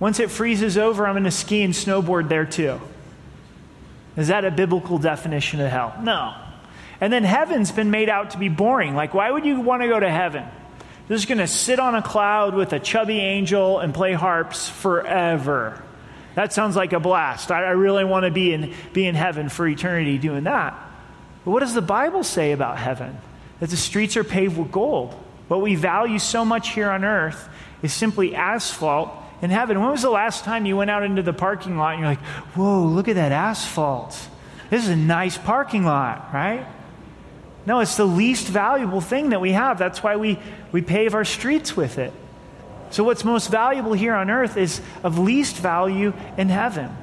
[0.00, 2.80] Once it freezes over, I'm going to ski and snowboard there too.
[4.16, 5.94] Is that a biblical definition of hell?
[6.02, 6.34] No.
[7.00, 8.94] And then heaven's been made out to be boring.
[8.94, 10.44] Like, why would you want to go to heaven?
[11.08, 15.82] Just going to sit on a cloud with a chubby angel and play harps forever.
[16.34, 17.50] That sounds like a blast.
[17.50, 20.74] I, I really want to be in, be in heaven for eternity doing that.
[21.44, 23.18] But what does the Bible say about heaven?
[23.60, 25.12] That the streets are paved with gold.
[25.48, 27.48] What we value so much here on earth
[27.82, 29.10] is simply asphalt
[29.42, 29.80] in heaven.
[29.80, 32.24] When was the last time you went out into the parking lot and you're like,
[32.54, 34.16] whoa, look at that asphalt?
[34.70, 36.64] This is a nice parking lot, right?
[37.66, 39.78] No, it's the least valuable thing that we have.
[39.78, 40.38] That's why we,
[40.70, 42.12] we pave our streets with it.
[42.90, 46.94] So, what's most valuable here on earth is of least value in heaven.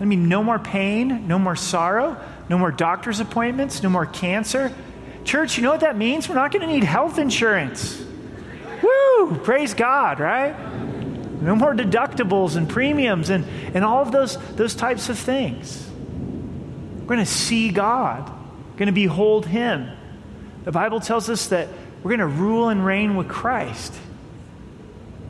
[0.00, 4.74] I mean, no more pain, no more sorrow, no more doctor's appointments, no more cancer.
[5.24, 6.28] Church, you know what that means?
[6.28, 8.04] We're not going to need health insurance.
[8.82, 9.36] Woo!
[9.44, 10.54] Praise God, right?
[11.44, 15.86] No more deductibles and premiums and, and all of those, those types of things.
[17.00, 19.90] We're going to see God, we're going to behold Him.
[20.64, 21.68] The Bible tells us that
[22.02, 23.92] we're going to rule and reign with Christ.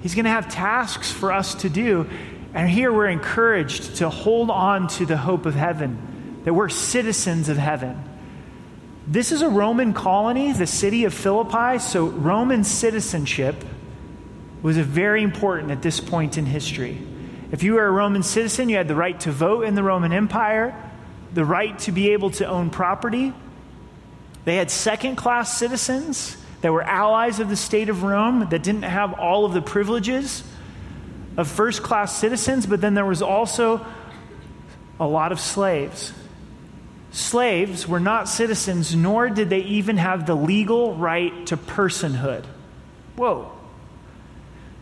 [0.03, 2.09] He's going to have tasks for us to do.
[2.53, 7.49] And here we're encouraged to hold on to the hope of heaven, that we're citizens
[7.49, 8.01] of heaven.
[9.09, 13.57] This is a Roman colony, the city of Philippi, so Roman citizenship
[14.65, 16.99] was very important at this point in history.
[17.53, 20.11] If you were a Roman citizen, you had the right to vote in the Roman
[20.11, 20.75] Empire,
[21.35, 23.35] the right to be able to own property.
[24.47, 28.85] They had second class citizens that were allies of the state of Rome that didn't
[28.85, 30.43] have all of the privileges
[31.37, 33.87] of first class citizens, but then there was also
[34.99, 36.15] a lot of slaves.
[37.11, 42.45] Slaves were not citizens, nor did they even have the legal right to personhood.
[43.17, 43.53] Whoa.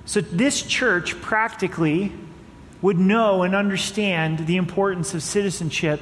[0.04, 2.12] So, this church practically
[2.80, 6.00] would know and understand the importance of citizenship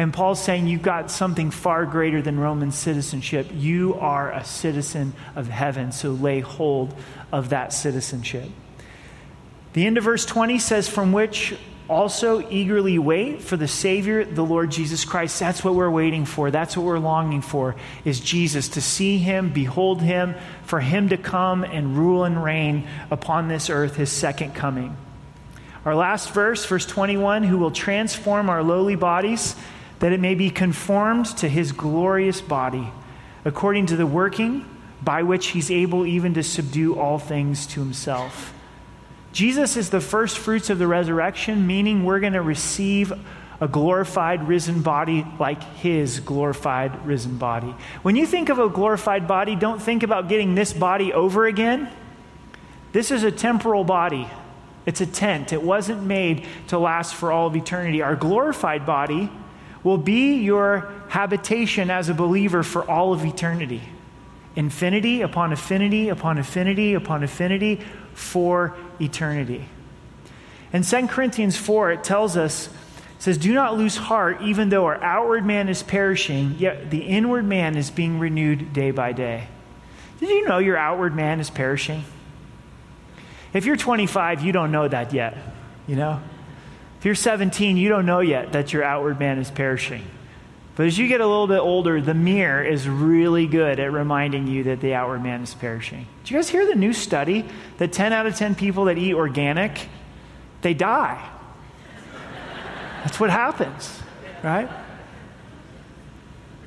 [0.00, 3.48] and Paul's saying you've got something far greater than Roman citizenship.
[3.52, 6.94] You are a citizen of heaven, so lay hold
[7.30, 8.48] of that citizenship.
[9.74, 11.54] The end of verse 20 says, From which
[11.90, 15.40] also eagerly wait for the Savior, the Lord Jesus Christ.
[15.40, 16.52] That's what we're waiting for.
[16.52, 17.74] That's what we're longing for,
[18.04, 22.86] is Jesus, to see him, behold him, for him to come and rule and reign
[23.10, 24.96] upon this earth, his second coming.
[25.84, 29.56] Our last verse, verse 21, who will transform our lowly bodies
[29.98, 32.88] that it may be conformed to his glorious body,
[33.44, 34.64] according to the working
[35.02, 38.54] by which he's able even to subdue all things to himself.
[39.32, 43.12] Jesus is the first fruits of the resurrection, meaning we're going to receive
[43.60, 47.74] a glorified risen body like his glorified risen body.
[48.02, 51.88] When you think of a glorified body, don't think about getting this body over again.
[52.92, 54.28] This is a temporal body.
[54.86, 55.52] It's a tent.
[55.52, 58.02] It wasn't made to last for all of eternity.
[58.02, 59.30] Our glorified body
[59.84, 63.82] will be your habitation as a believer for all of eternity.
[64.60, 67.80] Infinity upon affinity upon affinity upon affinity
[68.12, 69.64] for eternity.
[70.70, 74.84] In 2 Corinthians 4, it tells us, it says, Do not lose heart, even though
[74.84, 79.48] our outward man is perishing, yet the inward man is being renewed day by day.
[80.18, 82.04] Did you know your outward man is perishing?
[83.54, 85.38] If you're 25, you don't know that yet,
[85.86, 86.20] you know?
[86.98, 90.04] If you're 17, you don't know yet that your outward man is perishing.
[90.80, 94.46] But as you get a little bit older, the mirror is really good at reminding
[94.46, 96.06] you that the outward man is perishing.
[96.22, 97.44] Did you guys hear the new study
[97.76, 99.90] that 10 out of 10 people that eat organic,
[100.62, 101.22] they die?
[103.04, 104.00] That's what happens,
[104.42, 104.70] right?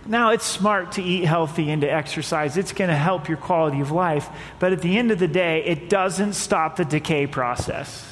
[0.06, 2.56] Now, it's smart to eat healthy and to exercise.
[2.56, 4.30] It's going to help your quality of life.
[4.60, 8.08] But at the end of the day, it doesn't stop the decay process.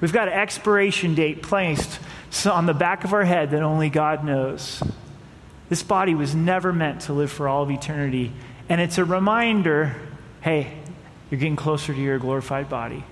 [0.00, 2.00] We've got an expiration date placed
[2.46, 4.82] on the back of our head that only God knows.
[5.70, 8.32] This body was never meant to live for all of eternity.
[8.68, 9.96] And it's a reminder
[10.42, 10.72] hey,
[11.30, 13.04] you're getting closer to your glorified body,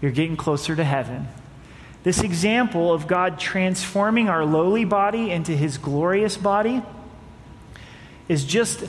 [0.00, 1.28] you're getting closer to heaven.
[2.02, 6.82] This example of God transforming our lowly body into his glorious body
[8.26, 8.84] is just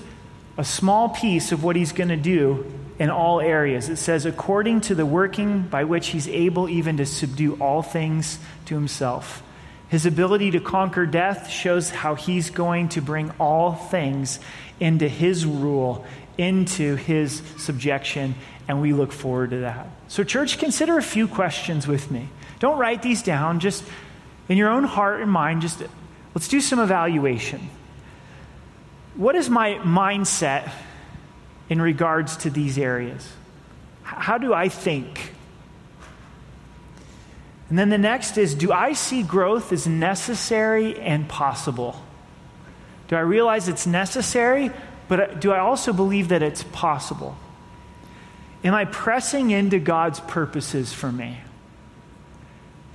[0.58, 3.90] a small piece of what he's going to do in all areas.
[3.90, 8.40] It says, according to the working by which he's able even to subdue all things
[8.68, 9.44] to himself.
[9.92, 14.40] His ability to conquer death shows how he's going to bring all things
[14.80, 16.06] into his rule,
[16.38, 18.36] into his subjection,
[18.70, 19.88] and we look forward to that.
[20.08, 22.30] So, church, consider a few questions with me.
[22.60, 23.84] Don't write these down, just
[24.48, 25.84] in your own heart and mind, just
[26.34, 27.70] let's do some evaluation.
[29.16, 30.72] What is my mindset
[31.68, 33.28] in regards to these areas?
[34.04, 35.34] How do I think?
[37.72, 42.04] And then the next is do I see growth as necessary and possible?
[43.08, 44.72] Do I realize it's necessary,
[45.08, 47.38] but do I also believe that it's possible?
[48.66, 51.38] Am I pressing into God's purposes for me?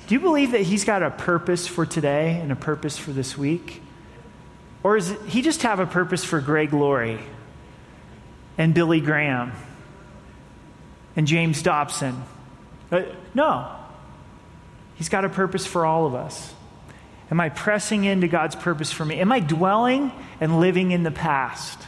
[0.09, 3.35] Do you believe that He's got a purpose for today and a purpose for this
[3.39, 3.81] week?
[4.83, 7.21] Or does He just have a purpose for Greg Laurie
[8.59, 9.53] and Billy Graham
[11.17, 12.23] and James Dobson?
[12.93, 13.76] Uh, no.
[14.97, 16.55] He's got a purpose for all of us.
[17.31, 19.21] Am I pressing into God's purpose for me?
[19.21, 21.79] Am I dwelling and living in the past?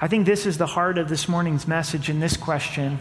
[0.00, 2.98] I think this is the heart of this morning's message in this question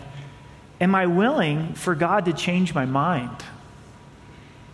[0.81, 3.35] Am I willing for God to change my mind?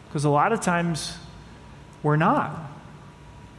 [0.08, 1.18] Because a lot of times
[2.04, 2.56] we're not.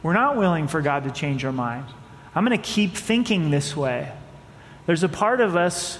[0.01, 1.85] We're not willing for God to change our mind.
[2.33, 4.11] I'm going to keep thinking this way.
[4.85, 5.99] There's a part of us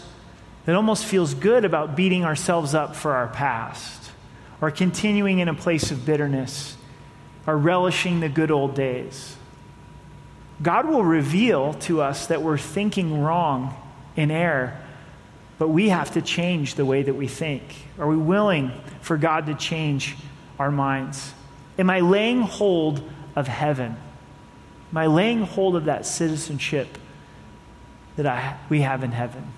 [0.67, 4.11] that almost feels good about beating ourselves up for our past
[4.59, 6.75] or continuing in a place of bitterness
[7.47, 9.37] or relishing the good old days.
[10.61, 13.81] God will reveal to us that we're thinking wrong
[14.17, 14.77] in error,
[15.57, 17.63] but we have to change the way that we think.
[17.97, 20.17] Are we willing for God to change
[20.59, 21.33] our minds?
[21.79, 23.95] Am I laying hold of heaven?
[24.91, 26.97] Am I laying hold of that citizenship
[28.17, 29.53] that I, we have in heaven?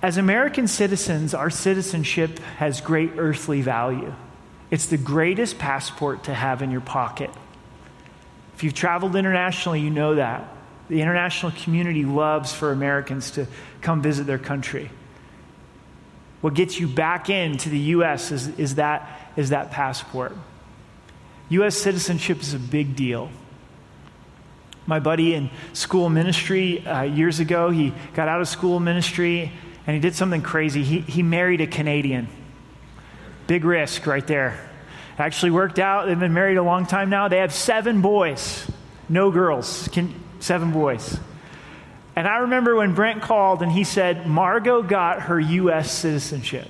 [0.00, 4.14] As American citizens, our citizenship has great earthly value.
[4.70, 7.30] It's the greatest passport to have in your pocket.
[8.54, 10.48] If you've traveled internationally, you know that.
[10.88, 13.46] The international community loves for Americans to
[13.80, 14.90] come visit their country.
[16.40, 18.30] What gets you back into the U.S.
[18.30, 20.36] is, is, that, is that passport.
[21.48, 21.76] U.S.
[21.76, 23.30] citizenship is a big deal.
[24.86, 29.52] My buddy in school ministry uh, years ago, he got out of school ministry
[29.88, 30.84] and he did something crazy.
[30.84, 32.28] He, he married a Canadian.
[33.46, 34.68] Big risk right there.
[35.16, 36.06] Actually worked out.
[36.06, 37.28] They've been married a long time now.
[37.28, 38.70] They have seven boys,
[39.08, 41.18] no girls, Can, seven boys.
[42.14, 45.90] And I remember when Brent called and he said, Margot got her U.S.
[45.90, 46.68] citizenship.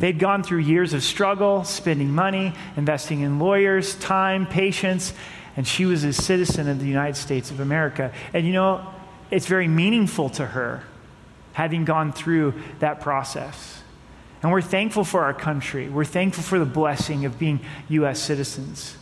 [0.00, 5.12] They'd gone through years of struggle, spending money, investing in lawyers, time, patience,
[5.56, 8.10] and she was a citizen of the United States of America.
[8.32, 8.84] And you know,
[9.30, 10.82] it's very meaningful to her
[11.54, 13.82] having gone through that process.
[14.42, 15.88] And we're thankful for our country.
[15.88, 18.20] We're thankful for the blessing of being U.S.
[18.20, 18.96] citizens.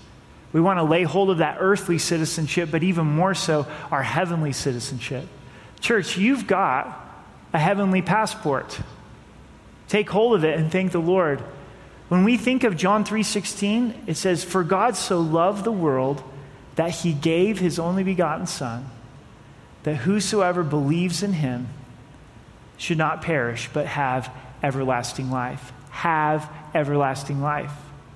[0.53, 4.53] We want to lay hold of that earthly citizenship, but even more so, our heavenly
[4.53, 5.27] citizenship.
[5.81, 8.79] Church, you've got a heavenly passport.
[9.89, 11.43] Take hold of it and thank the Lord.
[12.09, 16.23] When we think of John 3:16, it says, "For God so loved the world
[16.77, 18.87] that he gave his only begotten son,
[19.83, 21.69] that whosoever believes in him
[22.83, 24.29] should not perish, but have
[24.61, 25.73] everlasting life.
[25.91, 27.71] Have everlasting life.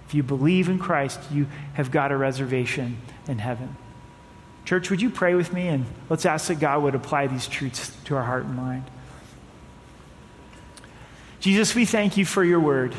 [0.09, 2.97] If you believe in Christ, you have got a reservation
[3.29, 3.77] in heaven.
[4.65, 7.97] Church, would you pray with me and let's ask that God would apply these truths
[8.07, 8.83] to our heart and mind.
[11.39, 12.93] Jesus, we thank you for your word.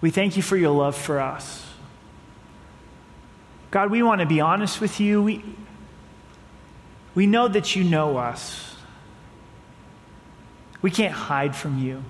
[0.00, 1.66] We thank you for your love for us.
[3.72, 5.24] God, we want to be honest with you.
[5.24, 5.44] We,
[7.16, 8.73] we know that you know us.
[10.84, 12.04] We can't hide from you.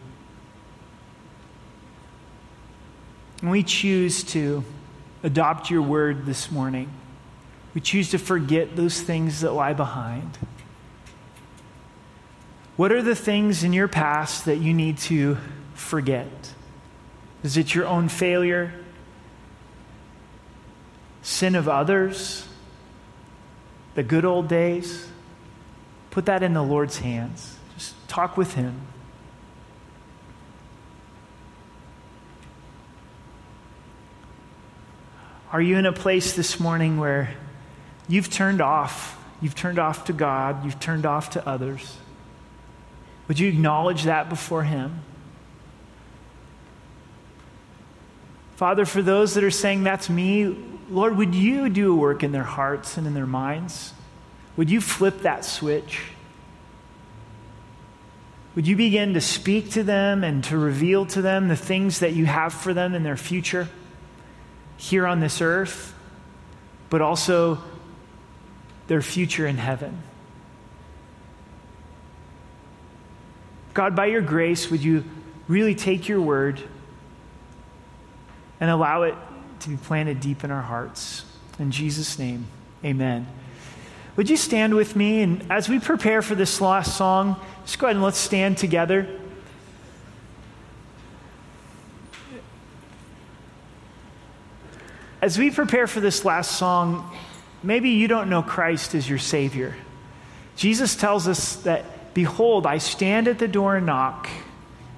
[3.41, 4.64] And we choose to
[5.22, 6.91] adopt your word this morning.
[7.72, 10.39] We choose to forget those things that lie behind.
[12.75, 15.39] What are the things in your past that you need to
[15.75, 16.53] forget?
[17.45, 18.75] Is it your own failure?
[21.22, 22.45] Sin of others?
[23.95, 25.07] The good old days?
[26.11, 27.55] Put that in the Lord's hands.
[28.15, 28.81] Talk with Him.
[35.51, 37.35] Are you in a place this morning where
[38.07, 39.21] you've turned off?
[39.43, 41.97] You've turned off to God, you've turned off to others.
[43.27, 45.01] Would you acknowledge that before Him?
[48.55, 50.57] Father, for those that are saying, That's me,
[50.89, 53.93] Lord, would you do a work in their hearts and in their minds?
[54.57, 56.14] Would you flip that switch?
[58.55, 62.12] Would you begin to speak to them and to reveal to them the things that
[62.12, 63.68] you have for them in their future
[64.76, 65.94] here on this earth,
[66.88, 67.59] but also
[68.86, 70.02] their future in heaven?
[73.72, 75.05] God, by your grace, would you
[75.48, 76.62] really take your word
[78.61, 79.16] and allow it
[79.61, 81.24] to be planted deep in our hearts?
[81.59, 82.46] In Jesus' name,
[82.84, 83.26] amen.
[84.14, 85.22] Would you stand with me?
[85.22, 87.34] And as we prepare for this last song,
[87.65, 89.09] just go ahead and let's stand together.
[95.23, 97.11] As we prepare for this last song,
[97.62, 99.75] maybe you don't know Christ as your Savior.
[100.57, 104.29] Jesus tells us that, Behold, I stand at the door and knock.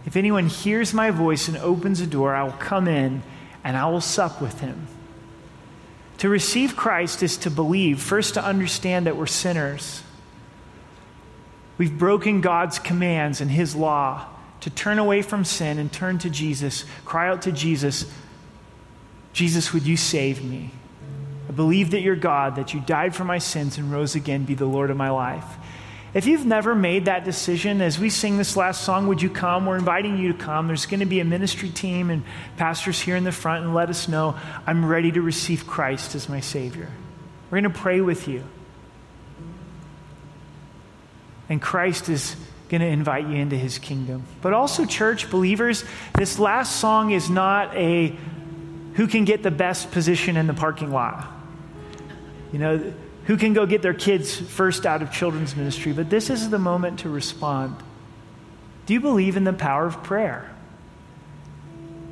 [0.04, 3.22] If anyone hears my voice and opens the door, I will come in
[3.64, 4.86] and I will sup with him.
[6.18, 10.02] To receive Christ is to believe, first to understand that we're sinners.
[11.78, 14.26] We've broken God's commands and His law
[14.60, 18.06] to turn away from sin and turn to Jesus, cry out to Jesus,
[19.32, 20.70] Jesus, would you save me?
[21.48, 24.54] I believe that you're God, that you died for my sins and rose again, be
[24.54, 25.44] the Lord of my life.
[26.14, 29.66] If you've never made that decision, as we sing this last song, would you come?
[29.66, 30.66] We're inviting you to come.
[30.66, 32.24] There's going to be a ministry team and
[32.56, 34.34] pastors here in the front and let us know
[34.66, 36.88] I'm ready to receive Christ as my Savior.
[37.50, 38.42] We're going to pray with you.
[41.48, 42.36] And Christ is
[42.68, 44.24] going to invite you into his kingdom.
[44.42, 45.84] But also, church believers,
[46.14, 48.16] this last song is not a
[48.94, 51.26] who can get the best position in the parking lot.
[52.52, 52.92] You know,
[53.24, 56.58] who can go get their kids first out of children's ministry, but this is the
[56.58, 57.76] moment to respond.
[58.86, 60.50] Do you believe in the power of prayer?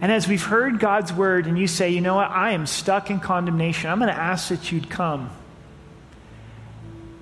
[0.01, 3.11] And as we've heard God's word, and you say, you know what, I am stuck
[3.11, 5.31] in condemnation, I'm going to ask that you'd come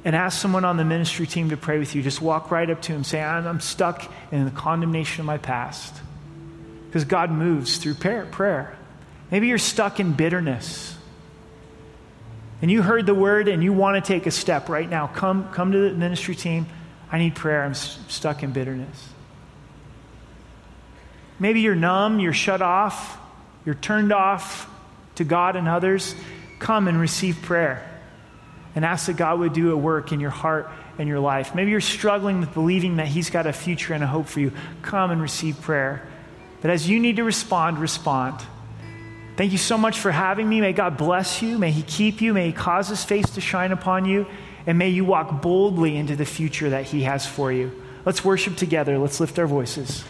[0.05, 2.03] and ask someone on the ministry team to pray with you.
[2.03, 5.95] Just walk right up to him, say, I'm stuck in the condemnation of my past.
[6.89, 8.77] Because God moves through prayer.
[9.31, 10.97] Maybe you're stuck in bitterness
[12.61, 15.49] and you heard the word and you want to take a step right now, come,
[15.53, 16.67] come to the ministry team.
[17.11, 17.65] I need prayer.
[17.65, 19.09] I'm stuck in bitterness.
[21.39, 23.19] Maybe you're numb, you're shut off,
[23.65, 24.71] you're turned off
[25.17, 26.15] to God and others.
[26.59, 27.92] Come and receive prayer
[28.75, 31.55] and ask that God would do a work in your heart and your life.
[31.55, 34.53] Maybe you're struggling with believing that He's got a future and a hope for you.
[34.83, 36.07] Come and receive prayer.
[36.61, 38.41] But as you need to respond, respond.
[39.37, 40.61] Thank you so much for having me.
[40.61, 41.59] May God bless you.
[41.59, 42.33] May He keep you.
[42.33, 44.27] May He cause His face to shine upon you.
[44.67, 47.73] And may you walk boldly into the future that He has for you.
[48.05, 48.99] Let's worship together.
[48.99, 50.05] Let's lift our voices.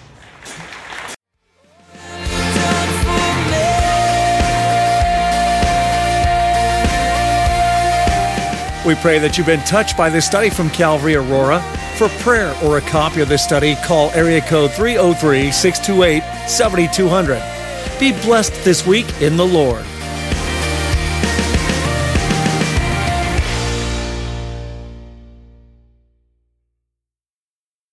[8.85, 11.61] We pray that you've been touched by this study from Calvary Aurora.
[11.97, 17.41] For prayer or a copy of this study, call area code 303 628 7200.
[18.01, 19.85] Be blessed this week in the Lord.